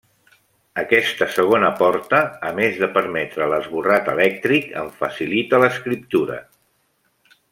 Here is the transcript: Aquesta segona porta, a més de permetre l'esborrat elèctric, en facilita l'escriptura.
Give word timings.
Aquesta 0.83 1.25
segona 1.33 1.67
porta, 1.81 2.21
a 2.49 2.53
més 2.61 2.79
de 2.85 2.89
permetre 2.95 3.49
l'esborrat 3.53 4.11
elèctric, 4.15 4.67
en 4.85 4.89
facilita 5.03 5.61
l'escriptura. 5.65 6.41